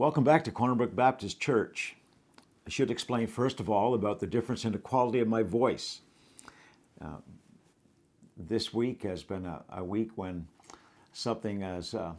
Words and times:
Welcome 0.00 0.24
back 0.24 0.44
to 0.44 0.50
Cornerbrook 0.50 0.96
Baptist 0.96 1.40
Church. 1.40 1.94
I 2.66 2.70
should 2.70 2.90
explain 2.90 3.26
first 3.26 3.60
of 3.60 3.68
all 3.68 3.92
about 3.92 4.18
the 4.18 4.26
difference 4.26 4.64
in 4.64 4.72
the 4.72 4.78
quality 4.78 5.20
of 5.20 5.28
my 5.28 5.42
voice. 5.42 6.00
Uh, 7.04 7.18
this 8.34 8.72
week 8.72 9.02
has 9.02 9.22
been 9.22 9.44
a, 9.44 9.62
a 9.68 9.84
week 9.84 10.12
when 10.14 10.46
something 11.12 11.60
has 11.60 11.92
uh, 11.92 12.14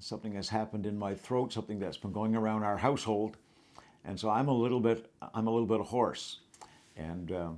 something 0.00 0.34
has 0.34 0.48
happened 0.48 0.86
in 0.86 0.98
my 0.98 1.14
throat, 1.14 1.52
something 1.52 1.78
that's 1.78 1.96
been 1.96 2.10
going 2.10 2.34
around 2.34 2.64
our 2.64 2.76
household, 2.76 3.36
and 4.04 4.18
so 4.18 4.28
I'm 4.28 4.48
a 4.48 4.52
little 4.52 4.80
bit 4.80 5.08
I'm 5.34 5.46
a 5.46 5.52
little 5.52 5.68
bit 5.68 5.86
hoarse. 5.86 6.40
And 6.96 7.30
uh, 7.30 7.50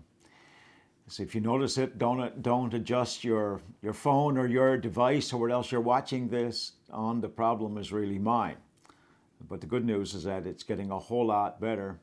so 1.09 1.23
if 1.23 1.35
you 1.35 1.41
notice 1.41 1.79
it, 1.79 1.97
don't 1.97 2.43
don't 2.43 2.75
adjust 2.75 3.25
your 3.25 3.63
your 3.81 3.95
phone 3.95 4.37
or 4.37 4.49
your 4.49 4.77
device 4.77 5.33
or 5.33 5.41
what 5.41 5.51
else 5.51 5.73
you're 5.73 5.81
watching 5.81 6.29
this 6.29 6.73
on. 6.91 7.23
The 7.23 7.31
problem 7.31 7.79
is 7.79 7.91
really 7.91 8.19
mine. 8.19 8.59
But 9.49 9.61
the 9.61 9.67
good 9.67 9.85
news 9.85 10.15
is 10.15 10.25
that 10.25 10.47
it's 10.47 10.63
getting 10.63 10.91
a 10.91 10.99
whole 10.99 11.27
lot 11.27 11.61
better, 11.61 11.99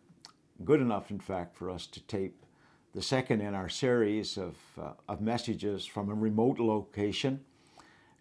good 0.64 0.80
enough, 0.80 1.12
in 1.12 1.20
fact, 1.20 1.56
for 1.56 1.70
us 1.70 1.88
to 1.88 2.02
tape 2.02 2.46
the 2.94 3.02
second 3.02 3.42
in 3.42 3.56
our 3.56 3.70
series 3.70 4.38
of, 4.38 4.56
uh, 4.80 4.92
of 5.10 5.20
messages 5.20 5.86
from 5.86 6.10
a 6.10 6.14
remote 6.14 6.60
location. 6.60 7.44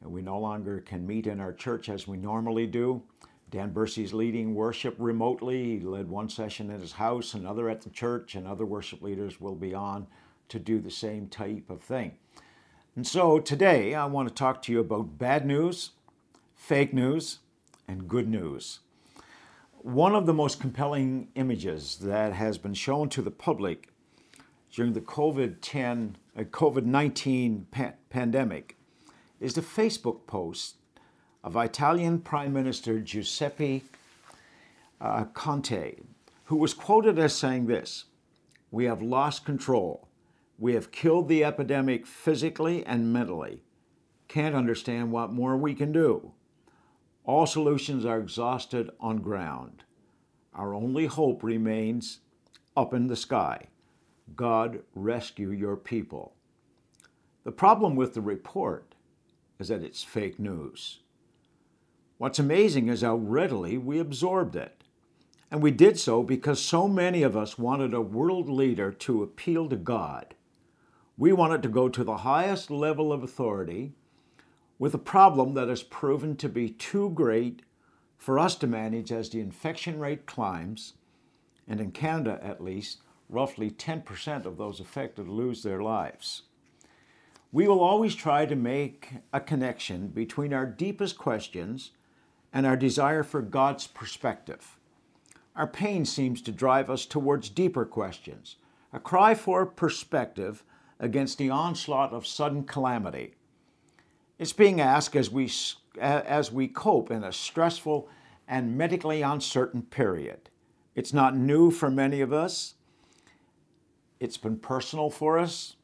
And 0.01 0.11
we 0.11 0.23
no 0.23 0.39
longer 0.39 0.81
can 0.81 1.07
meet 1.07 1.27
in 1.27 1.41
our 1.41 1.53
church 1.53 1.89
as 1.89 2.09
we 2.09 2.17
normally 2.17 2.67
do. 2.67 3.03
Dan 3.51 3.71
Bursey's 3.71 4.15
leading 4.15 4.55
worship 4.55 4.97
remotely. 4.99 5.79
He 5.79 5.81
led 5.81 6.09
one 6.09 6.31
session 6.31 6.71
at 6.71 6.81
his 6.81 6.93
house, 6.93 7.35
another 7.35 7.69
at 7.69 7.83
the 7.83 7.91
church, 7.91 8.35
and 8.35 8.47
other 8.47 8.65
worship 8.65 9.03
leaders 9.03 9.41
will 9.41 9.55
be 9.55 9.75
on 9.75 10.07
to 10.49 10.59
do 10.59 10.81
the 10.81 10.91
same 10.91 11.29
type 11.29 11.69
of 11.69 11.83
thing. 11.83 12.17
And 12.97 13.07
so 13.07 13.39
today 13.39 13.95
I 13.95 14.07
want 14.07 14.29
to 14.29 14.35
talk 14.35 14.63
to 14.63 14.73
you 14.73 14.81
about 14.81 15.19
bad 15.19 15.47
news, 15.47 15.91
fake 16.55 16.95
news, 16.95 17.39
and 17.87 18.09
good 18.09 18.29
news. 18.29 18.81
One 19.83 20.15
of 20.15 20.27
the 20.27 20.33
most 20.33 20.61
compelling 20.61 21.27
images 21.35 21.97
that 22.03 22.35
has 22.35 22.57
been 22.57 22.73
shown 22.73 23.09
to 23.09 23.21
the 23.21 23.33
public 23.33 23.89
during 24.71 24.93
the 24.93 25.01
COVID-10, 25.01 26.15
uh, 26.39 26.43
COVID-19 26.45 27.65
pa- 27.73 27.95
pandemic 28.09 28.77
is 29.41 29.55
the 29.55 29.61
Facebook 29.61 30.29
post 30.29 30.77
of 31.43 31.57
Italian 31.57 32.21
Prime 32.21 32.53
Minister 32.53 33.01
Giuseppe 33.01 33.83
uh, 35.01 35.25
Conte, 35.35 35.97
who 36.45 36.57
was 36.57 36.75
quoted 36.75 37.19
as 37.19 37.35
saying 37.35 37.67
this 37.67 38.05
We 38.71 38.85
have 38.85 39.03
lost 39.03 39.45
control. 39.45 40.07
We 40.61 40.75
have 40.75 40.93
killed 40.93 41.27
the 41.27 41.43
epidemic 41.43 42.07
physically 42.07 42.87
and 42.87 43.13
mentally. 43.13 43.65
Can't 44.29 44.55
understand 44.55 45.11
what 45.11 45.33
more 45.33 45.57
we 45.57 45.75
can 45.75 45.91
do. 45.91 46.35
All 47.25 47.47
solutions 47.47 48.05
are 48.05 48.19
exhausted 48.19 48.91
on 48.99 49.19
ground. 49.19 49.85
Our 50.55 50.75
only 50.75 51.07
hope 51.07 51.43
remains 51.43 52.21
up 52.77 52.93
in 52.93 53.07
the 53.07 53.17
sky. 53.17 53.69
God 54.35 54.81
rescue 54.95 55.51
your 55.51 55.77
people. 55.77 56.35
The 57.45 57.53
problem 57.53 57.97
with 57.97 58.15
the 58.15 58.21
report 58.21 58.95
is 59.59 59.69
that 59.69 59.83
it's 59.83 60.03
fake 60.03 60.39
news. 60.39 61.01
What's 62.19 62.39
amazing 62.39 62.89
is 62.89 63.03
how 63.03 63.17
readily 63.17 63.79
we 63.79 63.99
absorbed 63.99 64.57
it. 64.57 64.83
And 65.51 65.63
we 65.63 65.71
did 65.71 65.99
so 65.99 66.23
because 66.23 66.61
so 66.61 66.89
many 66.89 67.23
of 67.23 67.37
us 67.37 67.59
wanted 67.59 67.95
a 67.95 68.01
world 68.01 68.49
leader 68.49 68.91
to 68.91 69.23
appeal 69.23 69.69
to 69.69 69.77
God. 69.77 70.35
We 71.19 71.33
wanted 71.33 71.63
to 71.63 71.69
go 71.69 71.89
to 71.89 72.03
the 72.03 72.19
highest 72.19 72.71
level 72.71 73.13
of 73.13 73.23
authority 73.23 73.93
with 74.83 74.95
a 74.95 74.99
problem 74.99 75.55
that 75.55 75.69
has 75.69 75.85
proven 75.85 76.35
to 76.35 76.49
be 76.49 76.69
too 76.69 77.09
great 77.11 77.63
for 78.19 78.37
us 78.37 78.57
to 78.57 78.67
manage 78.67 79.13
as 79.13 79.31
the 79.31 79.39
infection 79.39 80.01
rate 80.01 80.27
climbs, 80.27 80.95
and 81.69 81.81
in 81.81 81.93
Canada 81.93 82.41
at 82.43 82.61
least, 82.61 82.99
roughly 83.29 83.71
10% 83.71 84.45
of 84.45 84.57
those 84.57 84.81
affected 84.81 85.29
lose 85.29 85.63
their 85.63 85.81
lives. 85.81 86.43
We 87.53 87.69
will 87.69 87.79
always 87.79 88.17
try 88.17 88.45
to 88.45 88.57
make 88.57 89.11
a 89.33 89.39
connection 89.39 90.09
between 90.09 90.53
our 90.53 90.67
deepest 90.67 91.17
questions 91.17 91.93
and 92.53 92.67
our 92.67 92.77
desire 92.77 93.23
for 93.23 93.41
God's 93.41 93.87
perspective. 93.87 94.81
Our 95.55 95.69
pain 95.69 96.05
seems 96.05 96.43
to 96.43 96.51
drive 96.51 96.91
us 96.91 97.07
towards 97.07 97.51
deeper 97.51 97.85
questions, 97.85 98.57
a 98.93 98.99
cry 98.99 99.37
for 99.37 99.65
perspective 99.65 100.65
against 100.99 101.39
the 101.39 101.51
onslaught 101.51 102.13
of 102.13 102.27
sudden 102.27 102.65
calamity. 102.65 103.37
It's 104.43 104.53
being 104.53 104.81
asked 104.81 105.15
as 105.15 105.31
we, 105.31 105.49
as 106.01 106.51
we 106.51 106.67
cope 106.67 107.13
in 107.13 107.23
a 107.23 107.31
stressful 107.31 108.09
and 108.49 108.77
medically 108.77 109.23
uncertain 109.23 109.83
period. 109.83 110.51
It's 110.97 111.13
not 111.13 111.37
new 111.37 111.71
for 111.71 111.93
many 111.93 112.21
of 112.21 112.33
us. 112.33 112.75
It's 114.19 114.39
been 114.39 114.57
personal 114.57 115.11
for 115.11 115.39
us. 115.39 115.77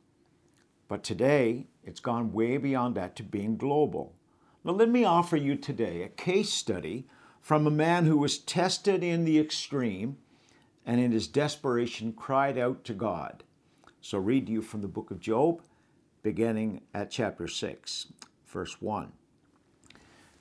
But 0.89 1.05
today, 1.05 1.69
it's 1.85 2.01
gone 2.01 2.33
way 2.33 2.57
beyond 2.57 2.97
that 2.97 3.15
to 3.17 3.23
being 3.23 3.57
global. 3.57 4.17
Now, 4.65 4.73
let 4.73 4.89
me 4.89 5.05
offer 5.05 5.37
you 5.37 5.55
today 5.55 6.03
a 6.03 6.09
case 6.09 6.51
study 6.51 7.07
from 7.41 7.65
a 7.65 7.71
man 7.71 8.07
who 8.07 8.19
was 8.19 8.39
tested 8.39 9.05
in 9.05 9.25
the 9.25 9.39
extreme 9.39 10.17
and 10.85 11.01
in 11.01 11.13
his 11.13 11.29
desperation 11.29 12.13
cried 12.13 12.59
out 12.59 12.83
to 12.87 12.93
God. 12.93 13.45
So, 14.01 14.19
read 14.19 14.47
to 14.47 14.53
you 14.53 14.63
from 14.63 14.81
the 14.81 14.89
book 14.89 15.13
of 15.13 15.21
Job, 15.21 15.63
beginning 16.25 16.81
at 16.93 17.13
chapter 17.13 17.47
6 17.47 18.09
verse 18.49 18.81
1. 18.81 19.13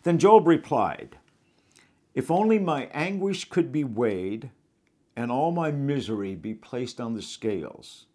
Then 0.04 0.18
Job 0.18 0.48
replied, 0.48 1.18
If 2.16 2.32
only 2.32 2.60
my 2.60 2.86
anguish 2.94 3.46
could 3.50 3.72
be 3.72 3.84
weighed 3.84 4.52
and 5.16 5.32
all 5.32 5.52
my 5.52 5.72
misery 5.72 6.36
be 6.36 6.54
placed 6.54 7.02
on 7.02 7.14
the 7.14 7.22
scales, 7.22 8.06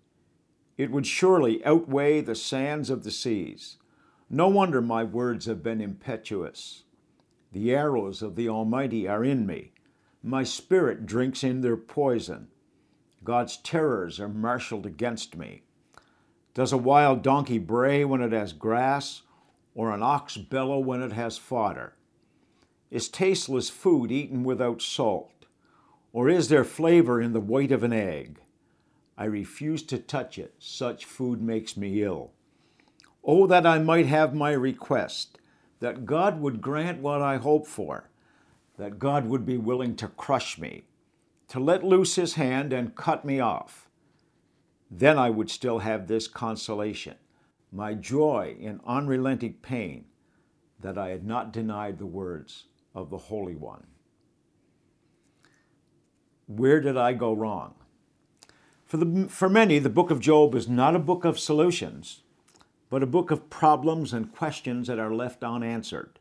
it 0.79 0.91
would 0.91 1.07
surely 1.07 1.65
outweigh 1.65 2.21
the 2.21 2.35
sands 2.35 2.91
of 2.91 3.05
the 3.05 3.11
seas. 3.11 3.77
No 4.31 4.49
wonder 4.49 4.81
my 4.81 5.05
words 5.05 5.47
have 5.47 5.63
been 5.63 5.81
impetuous. 5.81 6.85
The 7.53 7.75
arrows 7.75 8.23
of 8.23 8.35
the 8.35 8.49
Almighty 8.49 9.07
are 9.07 9.23
in 9.23 9.47
me. 9.47 9.73
My 10.23 10.45
spirit 10.45 11.05
drinks 11.05 11.45
in 11.45 11.61
their 11.61 11.77
poison. 11.77 12.49
God's 13.25 13.59
terrors 13.59 14.19
are 14.19 14.29
marshaled 14.29 14.87
against 14.87 15.37
me. 15.37 15.63
Does 16.55 16.73
a 16.73 16.79
wild 16.79 17.23
donkey 17.23 17.59
bray 17.59 18.05
when 18.05 18.23
it 18.23 18.33
has 18.33 18.53
grass, 18.53 19.23
or 19.75 19.91
an 19.93 20.03
ox 20.03 20.37
bellow 20.37 20.79
when 20.79 21.03
it 21.03 21.13
has 21.13 21.39
fodder? 21.39 21.95
Is 22.91 23.09
tasteless 23.09 23.71
food 23.71 24.13
eaten 24.13 24.45
without 24.45 24.83
salt? 24.83 25.47
Or 26.13 26.29
is 26.29 26.49
there 26.49 26.65
flavor 26.65 27.21
in 27.21 27.33
the 27.33 27.41
white 27.41 27.73
of 27.73 27.83
an 27.83 27.93
egg? 27.93 28.41
I 29.17 29.25
refuse 29.25 29.83
to 29.85 29.99
touch 29.99 30.39
it. 30.39 30.55
Such 30.59 31.07
food 31.07 31.41
makes 31.41 31.77
me 31.77 32.03
ill. 32.03 32.33
Oh, 33.25 33.47
that 33.47 33.67
I 33.67 33.79
might 33.79 34.07
have 34.07 34.35
my 34.35 34.53
request, 34.53 35.39
that 35.81 36.05
God 36.05 36.41
would 36.41 36.61
grant 36.61 37.01
what 37.01 37.23
I 37.23 37.37
hope 37.37 37.67
for, 37.67 38.11
that 38.77 38.99
God 38.99 39.27
would 39.27 39.47
be 39.47 39.57
willing 39.57 39.97
to 39.97 40.09
crush 40.09 40.59
me, 40.59 40.83
to 41.49 41.61
let 41.61 41.85
loose 41.85 42.17
his 42.17 42.35
hand 42.35 42.73
and 42.73 42.97
cut 42.97 43.25
me 43.25 43.39
off. 43.41 43.89
Then 44.91 45.19
I 45.19 45.31
would 45.31 45.51
still 45.51 45.79
have 45.79 46.09
this 46.09 46.29
consolation 46.29 47.17
my 47.73 47.95
joy 47.95 48.55
in 48.61 48.81
unrelenting 48.87 49.55
pain 49.63 50.05
that 50.81 50.99
I 50.99 51.09
had 51.09 51.25
not 51.25 51.53
denied 51.53 51.99
the 51.99 52.07
words 52.07 52.67
of 52.95 53.09
the 53.09 53.19
Holy 53.19 53.57
One. 53.57 53.87
Where 56.47 56.81
did 56.81 56.97
I 56.97 57.15
go 57.15 57.33
wrong? 57.33 57.75
For, 58.85 58.99
the, 58.99 59.27
for 59.29 59.49
many, 59.49 59.79
the 59.79 59.89
book 59.89 60.11
of 60.11 60.21
Job 60.21 60.55
is 60.55 60.69
not 60.69 60.95
a 60.95 60.99
book 60.99 61.25
of 61.25 61.39
solutions, 61.39 62.23
but 62.91 63.03
a 63.03 63.07
book 63.07 63.31
of 63.31 63.49
problems 63.49 64.13
and 64.13 64.35
questions 64.35 64.87
that 64.89 64.99
are 64.99 65.15
left 65.15 65.43
unanswered. 65.43 66.19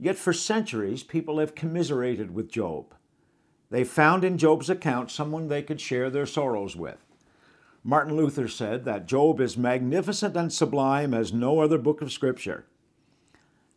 Yet 0.00 0.16
for 0.16 0.32
centuries, 0.32 1.04
people 1.04 1.38
have 1.38 1.54
commiserated 1.54 2.34
with 2.34 2.50
Job. 2.50 2.94
They 3.70 3.84
found 3.84 4.24
in 4.24 4.38
Job's 4.38 4.68
account 4.68 5.12
someone 5.12 5.46
they 5.46 5.62
could 5.62 5.80
share 5.80 6.10
their 6.10 6.26
sorrows 6.26 6.74
with. 6.74 6.98
Martin 7.84 8.16
Luther 8.16 8.48
said 8.48 8.84
that 8.84 9.06
Job 9.06 9.40
is 9.40 9.56
magnificent 9.56 10.36
and 10.36 10.52
sublime 10.52 11.14
as 11.14 11.32
no 11.32 11.60
other 11.60 11.78
book 11.78 12.02
of 12.02 12.12
Scripture. 12.12 12.64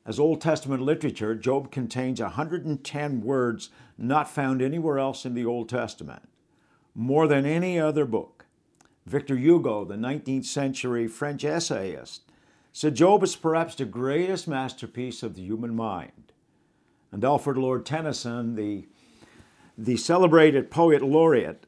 As 0.06 0.20
Old 0.20 0.42
Testament 0.42 0.82
literature, 0.82 1.36
Job 1.36 1.72
contains 1.72 2.20
110 2.20 3.22
words 3.22 3.70
not 3.98 4.30
found 4.30 4.62
anywhere 4.62 4.98
else 4.98 5.26
in 5.26 5.36
the 5.36 5.46
Old 5.46 5.70
Testament, 5.70 6.24
more 6.96 7.28
than 7.28 7.46
any 7.46 7.80
other 7.80 8.06
book. 8.06 8.46
Victor 9.06 9.36
Hugo, 9.36 9.86
the 9.86 9.96
19th 9.96 10.46
century 10.46 11.08
French 11.08 11.46
essayist, 11.46 12.24
said 12.74 12.96
Job 12.96 13.24
is 13.24 13.36
perhaps 13.36 13.76
the 13.76 13.86
greatest 13.86 14.48
masterpiece 14.48 15.22
of 15.22 15.36
the 15.36 15.44
human 15.44 15.76
mind. 15.76 16.32
And 17.12 17.24
Alfred 17.24 17.58
Lord 17.58 17.86
Tennyson, 17.86 18.56
the, 18.56 18.88
the 19.78 19.98
celebrated 19.98 20.72
poet 20.72 21.02
laureate, 21.02 21.66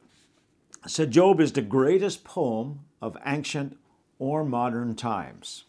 said 0.86 1.12
Job 1.12 1.40
is 1.40 1.54
the 1.54 1.62
greatest 1.62 2.24
poem 2.24 2.82
of 3.02 3.18
ancient 3.26 3.78
or 4.20 4.44
modern 4.44 4.96
times. 4.96 5.66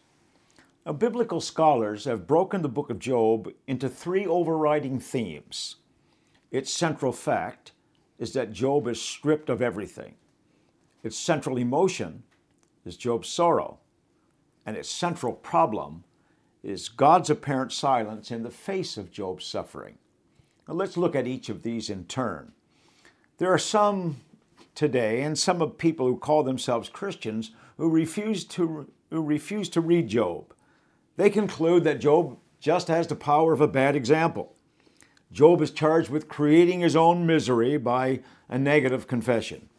Now, 0.85 0.93
biblical 0.93 1.41
scholars 1.41 2.05
have 2.05 2.27
broken 2.27 2.61
the 2.61 2.69
book 2.69 2.89
of 2.89 2.99
Job 2.99 3.51
into 3.67 3.89
three 3.89 4.25
overriding 4.25 4.99
themes 4.99 5.77
its 6.55 6.71
central 6.71 7.11
fact 7.11 7.73
is 8.17 8.31
that 8.31 8.53
Job 8.53 8.87
is 8.87 9.01
stripped 9.01 9.49
of 9.49 9.61
everything. 9.61 10.15
Its 11.03 11.17
central 11.17 11.57
emotion 11.57 12.23
is 12.85 12.95
Job's 12.95 13.27
sorrow, 13.27 13.79
and 14.65 14.77
its 14.77 14.87
central 14.87 15.33
problem 15.33 16.05
is 16.63 16.87
God's 16.87 17.29
apparent 17.29 17.73
silence 17.73 18.31
in 18.31 18.43
the 18.43 18.49
face 18.49 18.95
of 18.95 19.11
Job's 19.11 19.45
suffering. 19.45 19.97
Now 20.65 20.75
let's 20.75 20.95
look 20.95 21.13
at 21.13 21.27
each 21.27 21.49
of 21.49 21.61
these 21.61 21.89
in 21.89 22.05
turn. 22.05 22.53
There 23.37 23.51
are 23.51 23.59
some 23.59 24.21
today, 24.75 25.21
and 25.21 25.37
some 25.37 25.61
of 25.61 25.77
people 25.77 26.05
who 26.05 26.17
call 26.17 26.43
themselves 26.43 26.89
Christians, 26.89 27.51
who 27.77 27.89
refuse 27.89 28.45
to, 28.45 28.91
who 29.09 29.21
refuse 29.23 29.69
to 29.69 29.81
read 29.81 30.09
Job. 30.09 30.53
They 31.17 31.29
conclude 31.29 31.83
that 31.85 32.01
Job 32.01 32.37
just 32.59 32.87
has 32.89 33.07
the 33.07 33.15
power 33.15 33.53
of 33.53 33.61
a 33.61 33.67
bad 33.67 33.95
example. 33.95 34.53
Job 35.31 35.61
is 35.61 35.71
charged 35.71 36.09
with 36.09 36.27
creating 36.27 36.81
his 36.81 36.95
own 36.95 37.25
misery 37.25 37.77
by 37.77 38.21
a 38.49 38.57
negative 38.57 39.07
confession. 39.07 39.69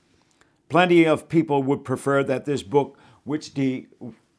Plenty 0.68 1.04
of 1.04 1.28
people 1.28 1.62
would 1.62 1.84
prefer 1.84 2.24
that 2.24 2.44
this 2.44 2.62
book, 2.62 2.98
which, 3.24 3.54
de- 3.54 3.86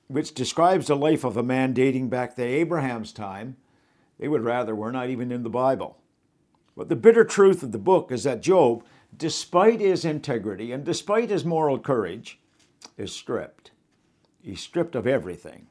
which 0.07 0.33
describes 0.33 0.87
the 0.87 0.95
life 0.95 1.23
of 1.23 1.37
a 1.37 1.43
man 1.43 1.73
dating 1.73 2.09
back 2.09 2.35
to 2.35 2.43
Abraham's 2.43 3.13
time, 3.13 3.55
they 4.19 4.27
would 4.27 4.43
rather 4.43 4.75
were 4.75 4.91
not 4.91 5.09
even 5.09 5.31
in 5.31 5.43
the 5.43 5.49
Bible. 5.49 5.97
But 6.75 6.89
the 6.89 6.95
bitter 6.95 7.23
truth 7.23 7.63
of 7.63 7.71
the 7.71 7.77
book 7.79 8.11
is 8.11 8.23
that 8.23 8.41
Job, 8.41 8.83
despite 9.15 9.79
his 9.79 10.05
integrity 10.05 10.71
and 10.71 10.83
despite 10.83 11.29
his 11.29 11.45
moral 11.45 11.79
courage, 11.79 12.39
is 12.97 13.11
stripped. 13.11 13.71
He's 14.41 14.61
stripped 14.61 14.95
of 14.95 15.07
everything. 15.07 15.67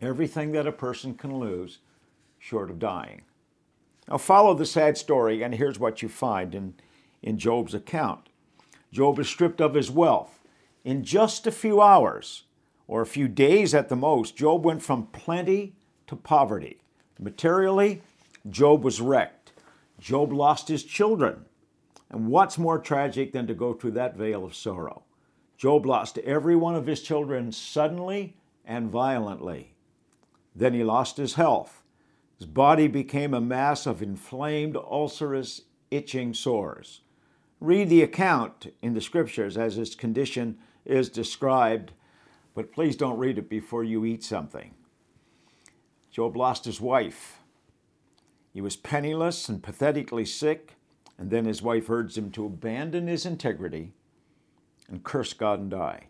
Everything 0.00 0.52
that 0.52 0.66
a 0.66 0.72
person 0.72 1.14
can 1.14 1.38
lose 1.38 1.78
short 2.38 2.70
of 2.70 2.78
dying. 2.78 3.22
Now, 4.08 4.18
follow 4.18 4.54
the 4.54 4.66
sad 4.66 4.96
story, 4.96 5.42
and 5.42 5.54
here's 5.54 5.78
what 5.78 6.02
you 6.02 6.08
find 6.08 6.54
in, 6.54 6.74
in 7.22 7.38
Job's 7.38 7.74
account 7.74 8.28
Job 8.90 9.18
is 9.18 9.28
stripped 9.28 9.60
of 9.60 9.74
his 9.74 9.90
wealth. 9.90 10.40
In 10.84 11.04
just 11.04 11.46
a 11.46 11.52
few 11.52 11.82
hours, 11.82 12.44
or 12.86 13.02
a 13.02 13.06
few 13.06 13.28
days 13.28 13.74
at 13.74 13.90
the 13.90 13.96
most, 13.96 14.36
Job 14.36 14.64
went 14.64 14.82
from 14.82 15.08
plenty 15.08 15.74
to 16.06 16.16
poverty. 16.16 16.78
Materially, 17.20 18.00
Job 18.48 18.82
was 18.82 19.00
wrecked. 19.00 19.52
Job 20.00 20.32
lost 20.32 20.68
his 20.68 20.84
children. 20.84 21.44
And 22.10 22.28
what's 22.28 22.58
more 22.58 22.78
tragic 22.78 23.32
than 23.32 23.46
to 23.46 23.54
go 23.54 23.72
through 23.72 23.92
that 23.92 24.16
vale 24.16 24.44
of 24.44 24.54
sorrow? 24.54 25.04
Job 25.56 25.84
lost 25.84 26.18
every 26.18 26.56
one 26.56 26.74
of 26.74 26.86
his 26.86 27.02
children 27.02 27.52
suddenly 27.52 28.36
and 28.64 28.90
violently. 28.90 29.74
Then 30.54 30.72
he 30.74 30.84
lost 30.84 31.16
his 31.16 31.34
health. 31.34 31.82
His 32.38 32.46
body 32.46 32.86
became 32.86 33.34
a 33.34 33.40
mass 33.40 33.84
of 33.86 34.00
inflamed, 34.00 34.76
ulcerous, 34.76 35.62
itching 35.90 36.32
sores. 36.32 37.00
Read 37.60 37.88
the 37.88 38.02
account 38.02 38.72
in 38.80 38.94
the 38.94 39.00
scriptures 39.00 39.58
as 39.58 39.74
his 39.74 39.94
condition 39.96 40.58
is 40.84 41.08
described, 41.08 41.92
but 42.54 42.72
please 42.72 42.94
don't 42.96 43.18
read 43.18 43.38
it 43.38 43.48
before 43.48 43.82
you 43.82 44.04
eat 44.04 44.22
something. 44.22 44.74
Job 46.10 46.36
lost 46.36 46.64
his 46.64 46.80
wife. 46.80 47.38
He 48.52 48.60
was 48.60 48.76
penniless 48.76 49.48
and 49.48 49.62
pathetically 49.62 50.24
sick, 50.24 50.77
and 51.18 51.30
then 51.30 51.44
his 51.44 51.60
wife 51.60 51.90
urged 51.90 52.16
him 52.16 52.30
to 52.30 52.46
abandon 52.46 53.08
his 53.08 53.26
integrity 53.26 53.92
and 54.88 55.04
curse 55.04 55.32
God 55.32 55.60
and 55.60 55.70
die. 55.70 56.06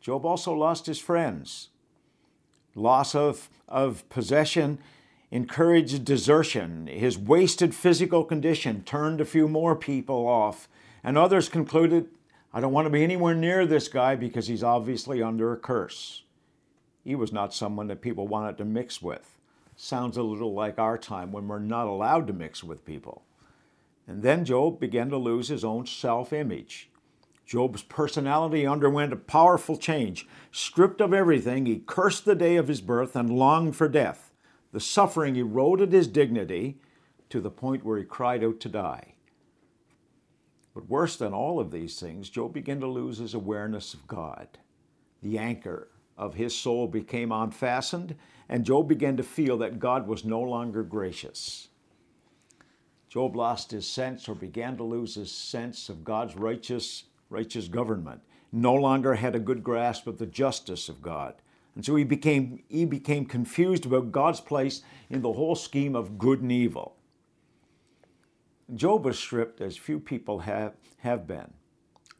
Job 0.00 0.24
also 0.24 0.52
lost 0.52 0.86
his 0.86 0.98
friends. 0.98 1.68
Loss 2.74 3.14
of, 3.14 3.50
of 3.68 4.08
possession 4.08 4.78
encouraged 5.30 6.04
desertion. 6.04 6.86
His 6.86 7.18
wasted 7.18 7.74
physical 7.74 8.24
condition 8.24 8.82
turned 8.84 9.20
a 9.20 9.26
few 9.26 9.48
more 9.48 9.76
people 9.76 10.26
off, 10.26 10.68
and 11.04 11.18
others 11.18 11.48
concluded, 11.48 12.08
I 12.52 12.60
don't 12.60 12.72
want 12.72 12.86
to 12.86 12.90
be 12.90 13.04
anywhere 13.04 13.34
near 13.34 13.66
this 13.66 13.88
guy 13.88 14.14
because 14.14 14.46
he's 14.46 14.62
obviously 14.62 15.22
under 15.22 15.52
a 15.52 15.56
curse. 15.56 16.22
He 17.04 17.14
was 17.14 17.32
not 17.32 17.54
someone 17.54 17.88
that 17.88 18.00
people 18.00 18.26
wanted 18.26 18.56
to 18.58 18.64
mix 18.64 19.02
with. 19.02 19.36
Sounds 19.76 20.16
a 20.16 20.22
little 20.22 20.54
like 20.54 20.78
our 20.78 20.98
time 20.98 21.30
when 21.30 21.46
we're 21.46 21.58
not 21.58 21.86
allowed 21.86 22.26
to 22.26 22.32
mix 22.32 22.64
with 22.64 22.84
people. 22.84 23.22
And 24.08 24.22
then 24.22 24.46
Job 24.46 24.80
began 24.80 25.10
to 25.10 25.18
lose 25.18 25.48
his 25.48 25.64
own 25.64 25.86
self 25.86 26.32
image. 26.32 26.90
Job's 27.44 27.82
personality 27.82 28.66
underwent 28.66 29.12
a 29.12 29.16
powerful 29.16 29.76
change. 29.76 30.26
Stripped 30.50 31.00
of 31.00 31.12
everything, 31.12 31.66
he 31.66 31.78
cursed 31.86 32.24
the 32.24 32.34
day 32.34 32.56
of 32.56 32.68
his 32.68 32.80
birth 32.80 33.14
and 33.14 33.30
longed 33.30 33.76
for 33.76 33.88
death. 33.88 34.32
The 34.72 34.80
suffering 34.80 35.36
eroded 35.36 35.92
his 35.92 36.08
dignity 36.08 36.80
to 37.28 37.40
the 37.40 37.50
point 37.50 37.84
where 37.84 37.98
he 37.98 38.04
cried 38.04 38.42
out 38.42 38.60
to 38.60 38.68
die. 38.68 39.14
But 40.74 40.88
worse 40.88 41.16
than 41.16 41.34
all 41.34 41.60
of 41.60 41.70
these 41.70 41.98
things, 41.98 42.30
Job 42.30 42.54
began 42.54 42.80
to 42.80 42.86
lose 42.86 43.18
his 43.18 43.34
awareness 43.34 43.94
of 43.94 44.06
God. 44.06 44.58
The 45.22 45.38
anchor 45.38 45.88
of 46.16 46.34
his 46.34 46.54
soul 46.56 46.86
became 46.86 47.32
unfastened, 47.32 48.14
and 48.48 48.64
Job 48.64 48.88
began 48.88 49.16
to 49.16 49.22
feel 49.22 49.58
that 49.58 49.78
God 49.78 50.06
was 50.06 50.24
no 50.24 50.40
longer 50.40 50.82
gracious. 50.82 51.68
Job 53.08 53.36
lost 53.36 53.70
his 53.70 53.88
sense 53.88 54.28
or 54.28 54.34
began 54.34 54.76
to 54.76 54.84
lose 54.84 55.14
his 55.14 55.32
sense 55.32 55.88
of 55.88 56.04
God's 56.04 56.36
righteous, 56.36 57.04
righteous 57.30 57.66
government, 57.66 58.20
no 58.52 58.74
longer 58.74 59.14
had 59.14 59.34
a 59.34 59.40
good 59.40 59.64
grasp 59.64 60.06
of 60.06 60.18
the 60.18 60.26
justice 60.26 60.88
of 60.88 61.02
God. 61.02 61.34
And 61.74 61.84
so 61.84 61.96
he 61.96 62.04
became, 62.04 62.62
he 62.68 62.84
became 62.84 63.24
confused 63.24 63.86
about 63.86 64.12
God's 64.12 64.40
place 64.40 64.82
in 65.08 65.22
the 65.22 65.32
whole 65.32 65.54
scheme 65.54 65.94
of 65.94 66.18
good 66.18 66.42
and 66.42 66.52
evil. 66.52 66.96
Job 68.74 69.04
was 69.04 69.18
stripped 69.18 69.60
as 69.60 69.76
few 69.76 69.98
people 69.98 70.40
have, 70.40 70.74
have 70.98 71.26
been. 71.26 71.52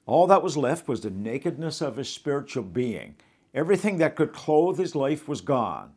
All 0.06 0.26
that 0.28 0.42
was 0.42 0.56
left 0.56 0.88
was 0.88 1.02
the 1.02 1.10
nakedness 1.10 1.82
of 1.82 1.96
his 1.96 2.08
spiritual 2.08 2.62
being. 2.62 3.16
Everything 3.52 3.98
that 3.98 4.16
could 4.16 4.32
clothe 4.32 4.78
his 4.78 4.94
life 4.94 5.28
was 5.28 5.42
gone. 5.42 5.92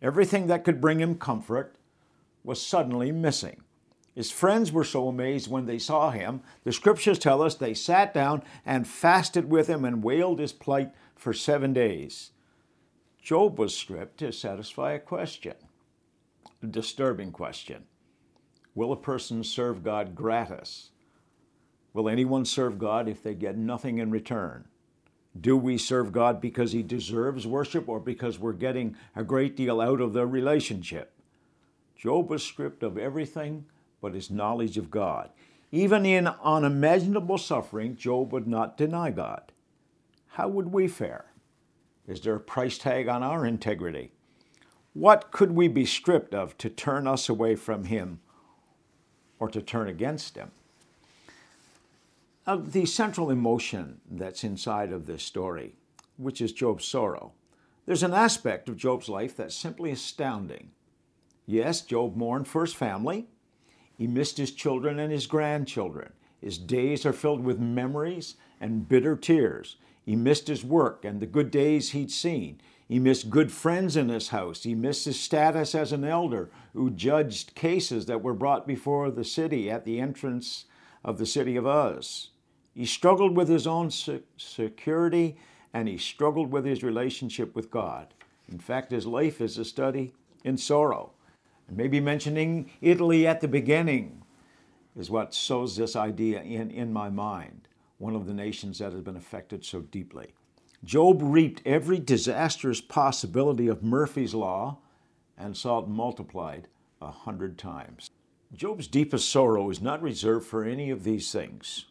Everything 0.00 0.46
that 0.46 0.62
could 0.62 0.80
bring 0.80 1.00
him 1.00 1.16
comfort 1.16 1.74
was 2.44 2.64
suddenly 2.64 3.10
missing. 3.10 3.62
His 4.16 4.30
friends 4.30 4.72
were 4.72 4.82
so 4.82 5.08
amazed 5.08 5.50
when 5.50 5.66
they 5.66 5.78
saw 5.78 6.10
him. 6.10 6.40
The 6.64 6.72
scriptures 6.72 7.18
tell 7.18 7.42
us 7.42 7.54
they 7.54 7.74
sat 7.74 8.14
down 8.14 8.42
and 8.64 8.88
fasted 8.88 9.50
with 9.50 9.68
him 9.68 9.84
and 9.84 10.02
wailed 10.02 10.38
his 10.38 10.54
plight 10.54 10.90
for 11.14 11.34
seven 11.34 11.74
days. 11.74 12.30
Job 13.20 13.58
was 13.58 13.76
stripped 13.76 14.16
to 14.20 14.32
satisfy 14.32 14.92
a 14.92 14.98
question, 14.98 15.52
a 16.62 16.66
disturbing 16.66 17.30
question. 17.30 17.84
Will 18.74 18.90
a 18.90 18.96
person 18.96 19.44
serve 19.44 19.84
God 19.84 20.14
gratis? 20.14 20.92
Will 21.92 22.08
anyone 22.08 22.46
serve 22.46 22.78
God 22.78 23.08
if 23.08 23.22
they 23.22 23.34
get 23.34 23.58
nothing 23.58 23.98
in 23.98 24.10
return? 24.10 24.64
Do 25.38 25.58
we 25.58 25.76
serve 25.76 26.12
God 26.12 26.40
because 26.40 26.72
he 26.72 26.82
deserves 26.82 27.46
worship 27.46 27.86
or 27.86 28.00
because 28.00 28.38
we're 28.38 28.54
getting 28.54 28.96
a 29.14 29.22
great 29.22 29.56
deal 29.56 29.78
out 29.78 30.00
of 30.00 30.14
the 30.14 30.26
relationship? 30.26 31.12
Job 31.94 32.30
was 32.30 32.42
stripped 32.42 32.82
of 32.82 32.96
everything 32.96 33.66
but 34.00 34.14
his 34.14 34.30
knowledge 34.30 34.78
of 34.78 34.90
God. 34.90 35.30
Even 35.72 36.06
in 36.06 36.26
unimaginable 36.26 37.38
suffering, 37.38 37.96
Job 37.96 38.32
would 38.32 38.46
not 38.46 38.76
deny 38.76 39.10
God. 39.10 39.52
How 40.28 40.48
would 40.48 40.72
we 40.72 40.88
fare? 40.88 41.26
Is 42.06 42.20
there 42.20 42.36
a 42.36 42.40
price 42.40 42.78
tag 42.78 43.08
on 43.08 43.22
our 43.22 43.44
integrity? 43.44 44.12
What 44.92 45.30
could 45.30 45.52
we 45.52 45.68
be 45.68 45.84
stripped 45.84 46.34
of 46.34 46.56
to 46.58 46.70
turn 46.70 47.06
us 47.06 47.28
away 47.28 47.56
from 47.56 47.84
Him 47.84 48.20
or 49.38 49.48
to 49.48 49.60
turn 49.60 49.88
against 49.88 50.36
Him? 50.36 50.52
Of 52.46 52.72
the 52.72 52.86
central 52.86 53.30
emotion 53.30 54.00
that's 54.08 54.44
inside 54.44 54.92
of 54.92 55.06
this 55.06 55.22
story, 55.22 55.74
which 56.16 56.40
is 56.40 56.52
Job's 56.52 56.86
sorrow, 56.86 57.32
there's 57.86 58.02
an 58.02 58.14
aspect 58.14 58.68
of 58.68 58.76
Job's 58.76 59.08
life 59.08 59.36
that's 59.36 59.54
simply 59.54 59.90
astounding. 59.90 60.70
Yes, 61.44 61.80
Job 61.80 62.16
mourned 62.16 62.48
for 62.48 62.62
his 62.62 62.74
family. 62.74 63.26
He 63.96 64.06
missed 64.06 64.36
his 64.36 64.52
children 64.52 64.98
and 64.98 65.10
his 65.10 65.26
grandchildren. 65.26 66.12
His 66.40 66.58
days 66.58 67.06
are 67.06 67.12
filled 67.12 67.42
with 67.42 67.58
memories 67.58 68.36
and 68.60 68.88
bitter 68.88 69.16
tears. 69.16 69.76
He 70.04 70.16
missed 70.16 70.48
his 70.48 70.64
work 70.64 71.04
and 71.04 71.20
the 71.20 71.26
good 71.26 71.50
days 71.50 71.90
he'd 71.90 72.10
seen. 72.10 72.60
He 72.88 72.98
missed 72.98 73.30
good 73.30 73.50
friends 73.50 73.96
in 73.96 74.08
his 74.08 74.28
house. 74.28 74.62
He 74.62 74.74
missed 74.74 75.06
his 75.06 75.18
status 75.18 75.74
as 75.74 75.92
an 75.92 76.04
elder 76.04 76.50
who 76.72 76.90
judged 76.90 77.54
cases 77.54 78.06
that 78.06 78.22
were 78.22 78.34
brought 78.34 78.66
before 78.66 79.10
the 79.10 79.24
city 79.24 79.70
at 79.70 79.84
the 79.84 79.98
entrance 79.98 80.66
of 81.04 81.18
the 81.18 81.26
city 81.26 81.56
of 81.56 81.66
Uz. 81.66 82.30
He 82.74 82.86
struggled 82.86 83.36
with 83.36 83.48
his 83.48 83.66
own 83.66 83.90
security 83.90 85.36
and 85.72 85.88
he 85.88 85.98
struggled 85.98 86.52
with 86.52 86.64
his 86.64 86.84
relationship 86.84 87.56
with 87.56 87.70
God. 87.70 88.14
In 88.48 88.58
fact, 88.58 88.92
his 88.92 89.06
life 89.06 89.40
is 89.40 89.58
a 89.58 89.64
study 89.64 90.12
in 90.44 90.56
sorrow. 90.56 91.12
And 91.68 91.76
maybe 91.76 92.00
mentioning 92.00 92.70
Italy 92.80 93.26
at 93.26 93.40
the 93.40 93.48
beginning 93.48 94.22
is 94.96 95.10
what 95.10 95.34
sows 95.34 95.76
this 95.76 95.96
idea 95.96 96.42
in, 96.42 96.70
in 96.70 96.92
my 96.92 97.10
mind 97.10 97.68
one 97.98 98.14
of 98.14 98.26
the 98.26 98.34
nations 98.34 98.78
that 98.78 98.92
has 98.92 99.00
been 99.00 99.16
affected 99.16 99.64
so 99.64 99.80
deeply. 99.80 100.34
Job 100.84 101.20
reaped 101.22 101.62
every 101.64 101.98
disastrous 101.98 102.80
possibility 102.80 103.68
of 103.68 103.82
Murphy's 103.82 104.34
Law 104.34 104.78
and 105.38 105.56
saw 105.56 105.78
it 105.78 105.88
multiplied 105.88 106.68
a 107.00 107.10
hundred 107.10 107.58
times. 107.58 108.10
Job's 108.52 108.86
deepest 108.86 109.30
sorrow 109.30 109.70
is 109.70 109.80
not 109.80 110.02
reserved 110.02 110.46
for 110.46 110.64
any 110.64 110.90
of 110.90 111.04
these 111.04 111.32
things. 111.32 111.86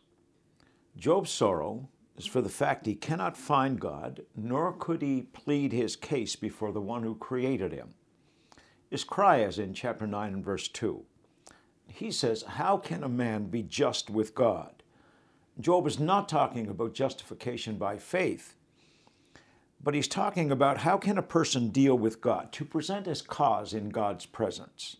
Job's 0.97 1.31
sorrow 1.31 1.89
is 2.17 2.25
for 2.25 2.41
the 2.41 2.49
fact 2.49 2.85
he 2.85 2.95
cannot 2.95 3.35
find 3.35 3.79
God, 3.79 4.21
nor 4.35 4.71
could 4.71 5.01
he 5.01 5.23
plead 5.33 5.73
his 5.73 5.95
case 5.95 6.35
before 6.35 6.71
the 6.71 6.81
one 6.81 7.03
who 7.03 7.15
created 7.15 7.73
him. 7.73 7.93
Is 8.91 9.05
in 9.59 9.73
chapter 9.73 10.05
9 10.05 10.33
and 10.33 10.45
verse 10.45 10.67
2. 10.67 11.03
He 11.87 12.11
says, 12.11 12.43
How 12.43 12.77
can 12.77 13.03
a 13.03 13.09
man 13.09 13.45
be 13.45 13.63
just 13.63 14.09
with 14.09 14.35
God? 14.35 14.83
Job 15.59 15.87
is 15.87 15.99
not 15.99 16.27
talking 16.29 16.67
about 16.67 16.93
justification 16.93 17.77
by 17.77 17.97
faith, 17.97 18.55
but 19.81 19.93
he's 19.93 20.07
talking 20.07 20.51
about 20.51 20.79
how 20.79 20.97
can 20.97 21.17
a 21.17 21.23
person 21.23 21.69
deal 21.69 21.97
with 21.97 22.21
God, 22.21 22.51
to 22.53 22.65
present 22.65 23.05
his 23.05 23.21
cause 23.21 23.73
in 23.73 23.89
God's 23.89 24.25
presence. 24.25 24.97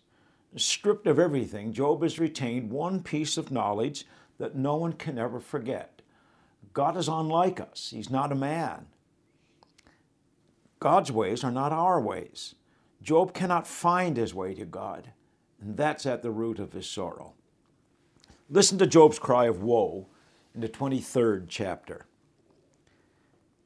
Stripped 0.56 1.06
of 1.06 1.18
everything, 1.18 1.72
Job 1.72 2.02
has 2.02 2.18
retained 2.18 2.70
one 2.70 3.02
piece 3.02 3.36
of 3.36 3.50
knowledge 3.50 4.06
that 4.38 4.56
no 4.56 4.76
one 4.76 4.94
can 4.94 5.18
ever 5.18 5.40
forget. 5.40 6.00
God 6.72 6.96
is 6.96 7.08
unlike 7.08 7.60
us, 7.60 7.90
He's 7.94 8.10
not 8.10 8.32
a 8.32 8.36
man. 8.36 8.86
God's 10.78 11.12
ways 11.12 11.42
are 11.44 11.50
not 11.50 11.72
our 11.72 12.00
ways. 12.00 12.54
Job 13.06 13.32
cannot 13.32 13.68
find 13.68 14.16
his 14.16 14.34
way 14.34 14.52
to 14.54 14.64
God, 14.64 15.12
and 15.60 15.76
that's 15.76 16.06
at 16.06 16.22
the 16.22 16.32
root 16.32 16.58
of 16.58 16.72
his 16.72 16.90
sorrow. 16.90 17.34
Listen 18.50 18.78
to 18.78 18.86
Job's 18.86 19.20
cry 19.20 19.44
of 19.44 19.62
woe 19.62 20.08
in 20.56 20.60
the 20.60 20.68
23rd 20.68 21.44
chapter. 21.46 22.06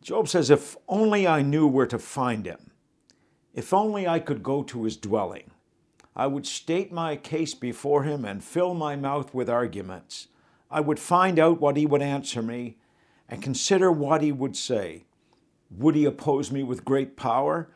Job 0.03 0.29
says, 0.29 0.51
If 0.51 0.77
only 0.87 1.27
I 1.27 1.41
knew 1.41 1.67
where 1.67 1.87
to 1.87 1.99
find 1.99 2.45
him, 2.45 2.71
if 3.55 3.73
only 3.73 4.07
I 4.07 4.19
could 4.19 4.43
go 4.43 4.63
to 4.63 4.85
his 4.85 4.99
dwelling, 4.99 5.51
I 6.15 6.27
would 6.27 6.47
state 6.47 6.93
my 6.93 7.17
case 7.17 7.55
before 7.55 8.03
him 8.03 8.27
and 8.27 8.45
fill 8.45 8.75
my 8.75 8.95
mouth 8.95 9.33
with 9.33 9.49
arguments. 9.49 10.29
I 10.71 10.81
would 10.81 10.99
find 10.99 11.39
out 11.39 11.63
what 11.63 11.79
he 11.79 11.87
would 11.87 12.03
answer 12.03 12.43
me 12.43 12.77
and 13.27 13.43
consider 13.43 13.91
what 13.91 14.21
he 14.21 14.33
would 14.33 14.55
say. 14.55 15.07
Would 15.71 15.95
he 15.95 16.05
oppose 16.05 16.53
me 16.53 16.63
with 16.63 16.85
great 16.85 17.17
power? 17.17 17.71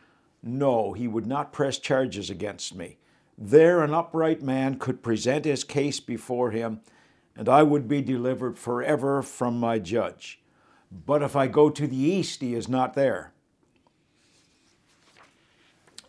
No, 0.47 0.93
he 0.93 1.09
would 1.09 1.27
not 1.27 1.55
press 1.55 1.79
charges 1.79 2.29
against 2.29 2.75
me. 2.75 2.99
There, 3.39 3.83
an 3.83 3.95
upright 3.95 4.43
man 4.43 4.79
could 4.79 5.03
present 5.03 5.47
his 5.47 5.65
case 5.65 6.01
before 6.01 6.51
him, 6.51 6.81
and 7.35 7.49
I 7.49 7.63
would 7.63 7.89
be 7.89 8.03
delivered 8.03 8.59
forever 8.59 9.23
from 9.23 9.59
my 9.59 9.79
judge. 9.79 10.43
But 10.93 11.23
if 11.23 11.35
I 11.35 11.47
go 11.47 11.71
to 11.71 11.87
the 11.87 11.97
east, 11.97 12.43
he 12.43 12.55
is 12.55 12.69
not 12.69 12.93
there. 12.93 13.33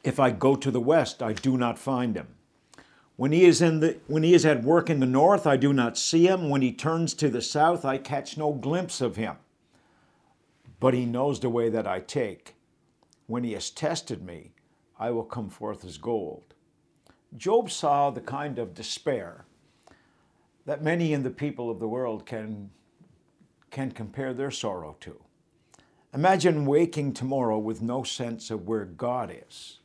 If 0.04 0.20
I 0.20 0.32
go 0.32 0.56
to 0.58 0.70
the 0.70 0.82
west, 0.82 1.24
I 1.24 1.32
do 1.32 1.58
not 1.58 1.80
find 1.80 2.16
him. 2.16 2.28
When 3.16 3.32
he 3.32 3.46
is 3.46 3.62
in 3.62 3.80
the 3.80 3.98
when 4.08 4.24
he 4.24 4.34
is 4.34 4.46
at 4.46 4.64
work 4.64 4.90
in 4.90 5.00
the 5.00 5.06
north, 5.06 5.48
I 5.48 5.56
do 5.56 5.72
not 5.72 5.98
see 5.98 6.28
him. 6.28 6.50
When 6.50 6.62
he 6.62 6.74
turns 6.74 7.14
to 7.16 7.30
the 7.30 7.42
south, 7.42 7.86
I 7.86 7.98
catch 7.98 8.38
no 8.38 8.52
glimpse 8.52 9.00
of 9.00 9.16
him. 9.16 9.38
But 10.82 10.94
he 10.94 11.06
knows 11.06 11.40
the 11.40 11.50
way 11.50 11.70
that 11.70 11.88
I 11.88 12.02
take. 12.02 12.55
When 13.28 13.44
he 13.44 13.54
has 13.54 13.70
tested 13.70 14.24
me, 14.24 14.52
I 15.00 15.12
will 15.12 15.24
come 15.24 15.50
forth 15.50 15.84
as 15.84 15.98
gold. 15.98 16.54
Job 17.36 17.70
saw 17.70 18.12
the 18.12 18.22
kind 18.22 18.60
of 18.60 18.74
despair 18.74 19.46
that 20.66 20.84
many 20.84 21.14
in 21.14 21.24
the 21.24 21.30
people 21.30 21.70
of 21.70 21.80
the 21.80 21.88
world 21.88 22.26
can, 22.26 22.72
can 23.72 23.92
compare 23.92 24.34
their 24.34 24.52
sorrow 24.52 24.96
to. 25.02 25.22
Imagine 26.14 26.66
waking 26.66 27.14
tomorrow 27.14 27.58
with 27.58 27.82
no 27.82 28.04
sense 28.04 28.50
of 28.50 28.68
where 28.68 28.86
God 28.86 29.36
is 29.48 29.80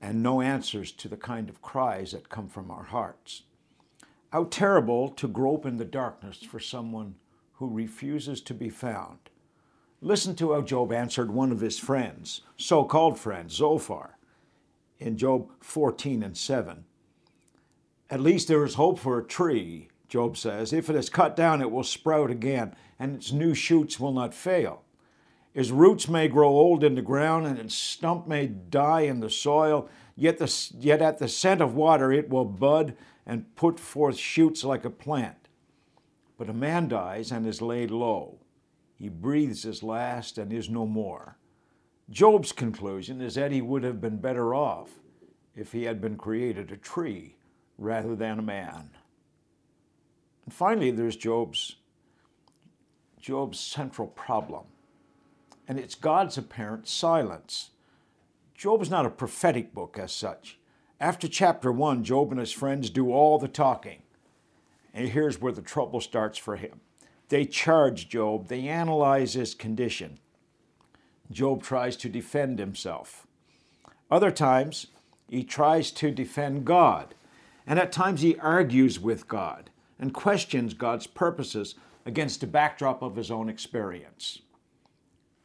and 0.00 0.22
no 0.22 0.40
answers 0.40 0.92
to 0.92 1.08
the 1.08 1.16
kind 1.16 1.48
of 1.48 1.62
cries 1.62 2.12
that 2.12 2.28
come 2.28 2.48
from 2.48 2.70
our 2.70 2.84
hearts. 2.84 3.42
How 4.30 4.44
terrible 4.44 5.08
to 5.10 5.26
grope 5.26 5.66
in 5.66 5.78
the 5.78 5.84
darkness 5.84 6.38
for 6.38 6.60
someone 6.60 7.16
who 7.54 7.68
refuses 7.68 8.40
to 8.42 8.54
be 8.54 8.68
found. 8.68 9.18
Listen 10.02 10.34
to 10.36 10.52
how 10.52 10.60
Job 10.60 10.92
answered 10.92 11.30
one 11.30 11.50
of 11.50 11.60
his 11.60 11.78
friends, 11.78 12.42
so 12.58 12.84
called 12.84 13.18
friends, 13.18 13.54
Zophar, 13.54 14.18
in 14.98 15.16
Job 15.16 15.50
14 15.60 16.22
and 16.22 16.36
7. 16.36 16.84
At 18.10 18.20
least 18.20 18.46
there 18.46 18.64
is 18.64 18.74
hope 18.74 18.98
for 18.98 19.18
a 19.18 19.24
tree, 19.24 19.88
Job 20.08 20.36
says. 20.36 20.72
If 20.72 20.90
it 20.90 20.96
is 20.96 21.08
cut 21.08 21.34
down, 21.34 21.62
it 21.62 21.70
will 21.70 21.82
sprout 21.82 22.30
again, 22.30 22.76
and 22.98 23.16
its 23.16 23.32
new 23.32 23.54
shoots 23.54 23.98
will 23.98 24.12
not 24.12 24.34
fail. 24.34 24.82
Its 25.54 25.70
roots 25.70 26.08
may 26.08 26.28
grow 26.28 26.48
old 26.48 26.84
in 26.84 26.94
the 26.94 27.02
ground, 27.02 27.46
and 27.46 27.58
its 27.58 27.74
stump 27.74 28.26
may 28.26 28.46
die 28.46 29.02
in 29.02 29.20
the 29.20 29.30
soil, 29.30 29.88
yet, 30.14 30.36
the, 30.36 30.72
yet 30.78 31.00
at 31.00 31.18
the 31.18 31.28
scent 31.28 31.62
of 31.62 31.74
water 31.74 32.12
it 32.12 32.28
will 32.28 32.44
bud 32.44 32.94
and 33.24 33.54
put 33.56 33.80
forth 33.80 34.18
shoots 34.18 34.62
like 34.62 34.84
a 34.84 34.90
plant. 34.90 35.48
But 36.36 36.50
a 36.50 36.54
man 36.54 36.88
dies 36.88 37.32
and 37.32 37.46
is 37.46 37.62
laid 37.62 37.90
low. 37.90 38.38
He 38.98 39.08
breathes 39.08 39.62
his 39.62 39.82
last 39.82 40.38
and 40.38 40.52
is 40.52 40.68
no 40.68 40.86
more. 40.86 41.38
Job's 42.08 42.52
conclusion 42.52 43.20
is 43.20 43.34
that 43.34 43.52
he 43.52 43.60
would 43.60 43.82
have 43.84 44.00
been 44.00 44.18
better 44.18 44.54
off 44.54 44.90
if 45.54 45.72
he 45.72 45.84
had 45.84 46.00
been 46.00 46.16
created 46.16 46.70
a 46.70 46.76
tree 46.76 47.36
rather 47.78 48.14
than 48.16 48.38
a 48.38 48.42
man. 48.42 48.90
And 50.44 50.54
finally, 50.54 50.90
there's 50.90 51.16
Job's, 51.16 51.76
Job's 53.20 53.58
central 53.58 54.08
problem 54.08 54.64
and 55.68 55.78
it's 55.78 55.94
God's 55.94 56.38
apparent 56.38 56.88
silence. 56.88 57.70
Job 58.54 58.80
is 58.82 58.90
not 58.90 59.06
a 59.06 59.10
prophetic 59.10 59.74
book 59.74 59.98
as 59.98 60.12
such. 60.12 60.58
After 61.00 61.28
chapter 61.28 61.70
one, 61.72 62.04
Job 62.04 62.30
and 62.30 62.40
his 62.40 62.52
friends 62.52 62.88
do 62.88 63.12
all 63.12 63.38
the 63.38 63.48
talking. 63.48 64.02
And 64.94 65.08
here's 65.08 65.40
where 65.40 65.52
the 65.52 65.62
trouble 65.62 66.00
starts 66.00 66.38
for 66.38 66.56
him. 66.56 66.80
They 67.28 67.44
charge 67.44 68.08
Job, 68.08 68.48
they 68.48 68.68
analyze 68.68 69.34
his 69.34 69.54
condition. 69.54 70.18
Job 71.30 71.62
tries 71.62 71.96
to 71.98 72.08
defend 72.08 72.58
himself. 72.58 73.26
Other 74.10 74.30
times, 74.30 74.86
he 75.28 75.42
tries 75.42 75.90
to 75.92 76.12
defend 76.12 76.64
God. 76.64 77.14
And 77.66 77.78
at 77.80 77.90
times, 77.90 78.20
he 78.20 78.38
argues 78.38 79.00
with 79.00 79.26
God 79.26 79.70
and 79.98 80.14
questions 80.14 80.74
God's 80.74 81.06
purposes 81.06 81.74
against 82.04 82.40
the 82.40 82.46
backdrop 82.46 83.02
of 83.02 83.16
his 83.16 83.30
own 83.30 83.48
experience. 83.48 84.42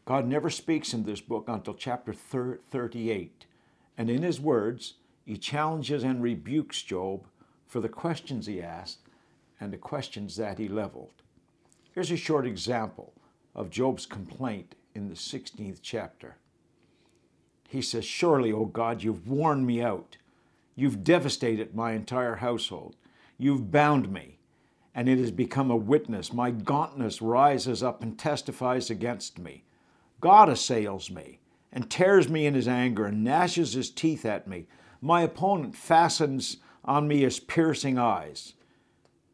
God 0.05 0.27
never 0.27 0.49
speaks 0.49 0.93
in 0.93 1.03
this 1.03 1.21
book 1.21 1.45
until 1.47 1.73
chapter 1.73 2.13
38. 2.13 3.45
And 3.97 4.09
in 4.09 4.21
his 4.21 4.39
words, 4.39 4.95
he 5.25 5.37
challenges 5.37 6.03
and 6.03 6.21
rebukes 6.21 6.81
Job 6.81 7.27
for 7.67 7.79
the 7.79 7.89
questions 7.89 8.45
he 8.45 8.61
asked 8.61 8.99
and 9.59 9.71
the 9.71 9.77
questions 9.77 10.35
that 10.35 10.59
he 10.59 10.67
leveled. 10.67 11.20
Here's 11.93 12.11
a 12.11 12.17
short 12.17 12.45
example 12.45 13.13
of 13.53 13.69
Job's 13.69 14.05
complaint 14.05 14.75
in 14.95 15.09
the 15.09 15.15
16th 15.15 15.79
chapter. 15.81 16.37
He 17.67 17.81
says, 17.81 18.05
Surely, 18.05 18.51
O 18.51 18.65
God, 18.65 19.03
you've 19.03 19.27
worn 19.27 19.65
me 19.65 19.81
out. 19.81 20.17
You've 20.75 21.03
devastated 21.03 21.75
my 21.75 21.91
entire 21.91 22.35
household. 22.35 22.95
You've 23.37 23.71
bound 23.71 24.11
me, 24.11 24.39
and 24.95 25.09
it 25.09 25.17
has 25.19 25.31
become 25.31 25.69
a 25.69 25.75
witness. 25.75 26.31
My 26.31 26.51
gauntness 26.51 27.21
rises 27.21 27.83
up 27.83 28.01
and 28.01 28.17
testifies 28.17 28.89
against 28.89 29.37
me. 29.37 29.65
God 30.21 30.47
assails 30.47 31.11
me 31.11 31.39
and 31.73 31.89
tears 31.89 32.29
me 32.29 32.45
in 32.45 32.53
his 32.53 32.67
anger 32.67 33.05
and 33.05 33.23
gnashes 33.23 33.73
his 33.73 33.89
teeth 33.89 34.25
at 34.25 34.47
me. 34.47 34.67
My 35.01 35.23
opponent 35.23 35.75
fastens 35.75 36.57
on 36.85 37.07
me 37.07 37.21
his 37.21 37.39
piercing 37.39 37.97
eyes. 37.97 38.53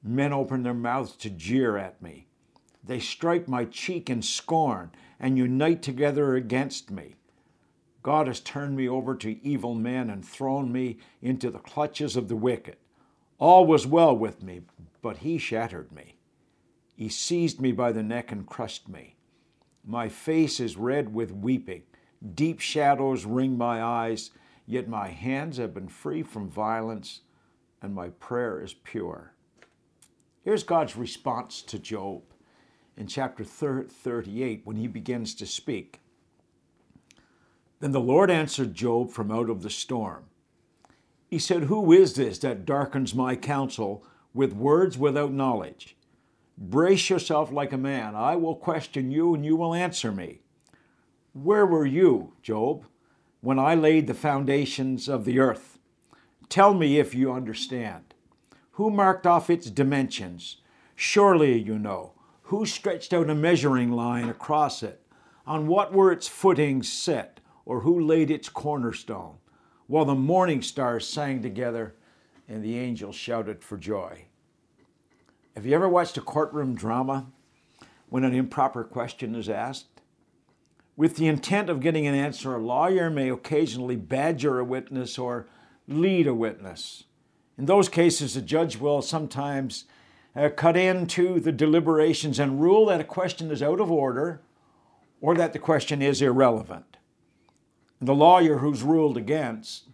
Men 0.02 0.34
open 0.34 0.64
their 0.64 0.74
mouths 0.74 1.16
to 1.18 1.30
jeer 1.30 1.78
at 1.78 2.02
me. 2.02 2.27
They 2.88 3.00
strike 3.00 3.50
my 3.50 3.66
cheek 3.66 4.10
in 4.10 4.22
scorn 4.22 4.92
and 5.20 5.38
unite 5.38 5.82
together 5.82 6.36
against 6.36 6.90
me. 6.90 7.16
God 8.02 8.28
has 8.28 8.40
turned 8.40 8.78
me 8.78 8.88
over 8.88 9.14
to 9.16 9.46
evil 9.46 9.76
men 9.76 10.10
and 10.10 10.26
thrown 10.26 10.72
me 10.72 10.98
into 11.22 11.52
the 11.52 11.60
clutches 11.60 12.16
of 12.16 12.30
the 12.30 12.38
wicked. 12.38 12.78
All 13.40 13.66
was 13.66 13.86
well 13.86 14.16
with 14.18 14.42
me, 14.42 14.62
but 15.02 15.18
he 15.18 15.38
shattered 15.38 15.92
me. 15.92 16.16
He 16.96 17.10
seized 17.10 17.60
me 17.60 17.74
by 17.74 17.92
the 17.92 18.04
neck 18.04 18.32
and 18.32 18.48
crushed 18.48 18.88
me. 18.88 19.18
My 19.86 20.08
face 20.08 20.60
is 20.62 20.78
red 20.78 21.14
with 21.14 21.32
weeping. 21.32 21.84
Deep 22.34 22.62
shadows 22.62 23.26
ring 23.26 23.58
my 23.58 23.84
eyes, 23.84 24.32
yet 24.66 24.88
my 24.88 25.10
hands 25.10 25.58
have 25.58 25.74
been 25.74 25.90
free 25.90 26.24
from 26.24 26.50
violence, 26.50 27.22
and 27.82 27.94
my 27.94 28.10
prayer 28.10 28.62
is 28.62 28.74
pure. 28.74 29.34
Here's 30.42 30.64
God's 30.64 30.96
response 30.96 31.62
to 31.64 31.78
Job 31.78 32.24
in 32.98 33.08
chapter 33.08 33.44
38 33.44 34.62
when 34.66 34.76
he 34.76 34.88
begins 34.88 35.36
to 35.36 35.46
speak. 35.46 36.00
Then 37.80 37.92
the 37.92 38.00
Lord 38.00 38.32
answered 38.32 38.74
Job 38.74 39.12
from 39.12 39.32
out 39.32 39.50
of 39.50 39.62
the 39.62 39.70
storm. 39.70 40.26
He 41.28 41.38
said, 41.38 41.64
Who 41.64 41.92
is 41.92 42.16
this 42.16 42.40
that 42.40 42.66
darkens 42.66 43.14
my 43.14 43.36
counsel 43.36 44.04
with 44.34 44.54
words 44.54 44.98
without 44.98 45.32
knowledge? 45.32 45.96
Brace 46.58 47.10
yourself 47.10 47.52
like 47.52 47.72
a 47.72 47.78
man. 47.78 48.16
I 48.16 48.36
will 48.36 48.56
question 48.56 49.12
you 49.12 49.36
and 49.36 49.46
you 49.46 49.56
will 49.56 49.76
answer 49.76 50.12
me. 50.12 50.42
Where 51.34 51.68
were 51.68 51.86
you, 51.86 52.34
Job, 52.42 52.86
when 53.42 53.60
I 53.60 53.76
laid 53.76 54.08
the 54.08 54.16
foundations 54.16 55.08
of 55.08 55.24
the 55.24 55.40
earth? 55.40 55.78
Tell 56.50 56.74
me 56.74 56.98
if 56.98 57.14
you 57.14 57.32
understand. 57.32 58.16
Who 58.72 58.90
marked 58.90 59.28
off 59.28 59.50
its 59.50 59.70
dimensions? 59.70 60.58
Surely 60.96 61.60
you 61.60 61.78
know. 61.78 62.14
Who 62.48 62.66
stretched 62.66 63.12
out 63.12 63.30
a 63.30 63.36
measuring 63.36 63.92
line 63.92 64.30
across 64.30 64.82
it? 64.82 65.02
On 65.46 65.68
what 65.68 65.92
were 65.92 66.14
its 66.14 66.30
footings 66.30 66.92
set? 66.92 67.42
Or 67.66 67.82
who 67.82 68.00
laid 68.00 68.32
its 68.32 68.48
cornerstone? 68.48 69.36
While 69.88 70.06
the 70.06 70.16
morning 70.16 70.62
stars 70.62 71.06
sang 71.06 71.42
together 71.42 71.96
and 72.48 72.64
the 72.64 72.80
angels 72.80 73.16
shouted 73.16 73.66
for 73.66 73.76
joy. 73.76 74.28
Have 75.56 75.66
you 75.66 75.76
ever 75.76 75.90
watched 75.90 76.16
a 76.16 76.22
courtroom 76.22 76.74
drama 76.74 77.28
when 78.08 78.24
an 78.24 78.34
improper 78.34 78.86
question 78.86 79.36
is 79.36 79.50
asked? 79.50 80.00
With 80.96 81.18
the 81.18 81.28
intent 81.28 81.70
of 81.70 81.82
getting 81.82 82.08
an 82.08 82.16
answer, 82.16 82.56
a 82.56 82.62
lawyer 82.62 83.10
may 83.10 83.30
occasionally 83.30 83.98
badger 83.98 84.60
a 84.60 84.64
witness 84.64 85.18
or 85.18 85.48
lead 85.86 86.28
a 86.28 86.34
witness. 86.34 87.04
In 87.58 87.66
those 87.66 87.90
cases, 87.90 88.38
a 88.38 88.42
judge 88.42 88.78
will 88.78 89.02
sometimes 89.02 89.84
uh, 90.36 90.50
cut 90.50 90.78
into 90.78 91.40
the 91.40 91.52
deliberations 91.52 92.40
and 92.40 92.62
rule 92.62 92.86
that 92.88 93.02
a 93.02 93.06
question 93.06 93.52
is 93.52 93.64
out 93.64 93.80
of 93.80 93.92
order 93.92 94.42
or 95.22 95.36
that 95.36 95.54
the 95.54 95.60
question 95.60 96.02
is 96.02 96.22
irrelevant. 96.22 96.98
And 98.00 98.08
the 98.08 98.16
lawyer 98.16 98.60
who's 98.60 98.84
ruled 98.84 99.18
against, 99.18 99.86